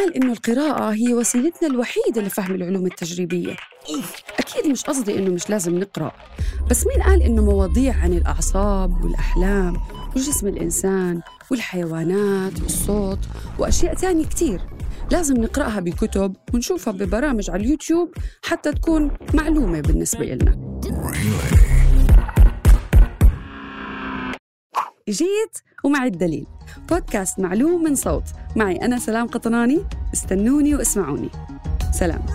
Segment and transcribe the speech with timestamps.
[0.00, 3.56] قال إنه القراءة هي وسيلتنا الوحيدة لفهم العلوم التجريبية؟
[4.38, 6.12] أكيد مش قصدي إنه مش لازم نقرأ
[6.70, 9.76] بس مين قال إنه مواضيع عن الأعصاب والأحلام
[10.16, 13.18] وجسم الإنسان والحيوانات والصوت
[13.58, 14.60] وأشياء تانية كتير؟
[15.10, 20.80] لازم نقرأها بكتب ونشوفها ببرامج على اليوتيوب حتى تكون معلومة بالنسبة لنا
[25.08, 26.46] جيت ومع الدليل.
[26.88, 28.24] بودكاست معلوم من صوت.
[28.56, 29.80] معي أنا سلام قطناني
[30.14, 31.28] استنوني واسمعوني.
[31.92, 32.26] سلام.